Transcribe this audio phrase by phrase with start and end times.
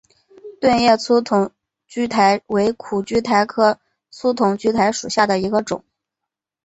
[0.59, 1.51] 盾叶粗筒
[1.87, 5.83] 苣苔为苦苣苔科粗筒苣苔属下的一个种。